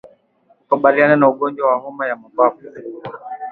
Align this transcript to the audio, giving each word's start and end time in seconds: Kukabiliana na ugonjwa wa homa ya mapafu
Kukabiliana 0.67 1.15
na 1.15 1.27
ugonjwa 1.29 1.69
wa 1.71 1.77
homa 1.79 2.07
ya 2.07 2.15
mapafu 2.15 2.65